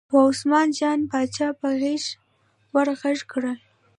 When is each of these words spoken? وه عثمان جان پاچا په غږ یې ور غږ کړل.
وه 0.13 0.23
عثمان 0.31 0.67
جان 0.79 0.99
پاچا 1.09 1.47
په 1.59 1.67
غږ 1.81 2.03
یې 2.09 2.17
ور 2.73 2.87
غږ 3.01 3.19
کړل. 3.31 3.57